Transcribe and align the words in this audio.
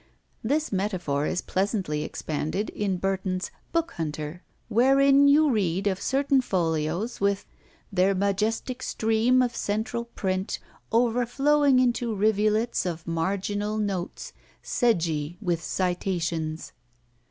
This 0.43 0.71
metaphor 0.71 1.27
is 1.27 1.43
pleasantly 1.43 2.01
expanded 2.03 2.71
in 2.71 2.97
Burton's 2.97 3.51
"Bookhunter": 3.71 4.39
wherein 4.67 5.27
you 5.27 5.51
read 5.51 5.85
of 5.85 6.01
certain 6.01 6.41
folios 6.41 7.21
with 7.21 7.45
"their 7.91 8.15
majestic 8.15 8.81
stream 8.81 9.43
of 9.43 9.55
central 9.55 10.05
print 10.05 10.57
overflowing 10.91 11.77
into 11.77 12.15
rivulets 12.15 12.83
of 12.83 13.05
marginal 13.05 13.77
notes, 13.77 14.33
_sedgy 14.63 15.37
with 15.39 15.63
citations. 15.63 16.73